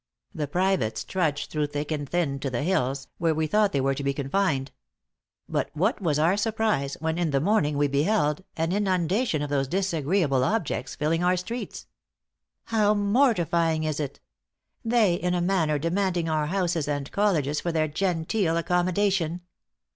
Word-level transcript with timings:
The 0.33 0.47
privates 0.47 1.03
trudged 1.03 1.51
through 1.51 1.67
thick 1.67 1.91
and 1.91 2.09
thin 2.09 2.39
to 2.39 2.49
the 2.49 2.63
hills, 2.63 3.07
where 3.19 3.35
we 3.35 3.45
thought 3.45 3.71
they 3.71 3.79
were 3.81 3.93
to 3.93 4.03
be 4.03 4.15
confined. 4.15 4.71
But 5.47 5.69
what 5.75 6.01
was 6.01 6.17
our 6.17 6.37
surprise, 6.37 6.97
when 6.99 7.19
in 7.19 7.29
the 7.29 7.39
morning 7.39 7.77
we 7.77 7.87
beheld 7.87 8.43
an 8.57 8.71
inundation 8.71 9.43
of 9.43 9.51
those 9.51 9.67
disagreeable 9.67 10.43
objects 10.43 10.95
filling 10.95 11.23
our 11.23 11.37
streets? 11.37 11.85
How 12.63 12.95
mortifying 12.95 13.83
is 13.83 13.99
it! 13.99 14.19
they 14.83 15.13
in 15.13 15.35
a 15.35 15.39
manner 15.39 15.77
demanding 15.77 16.27
our 16.27 16.47
houses 16.47 16.87
and 16.87 17.11
colleges 17.11 17.61
for 17.61 17.71
their 17.71 17.87
genteel 17.87 18.57
accommodation. 18.57 19.41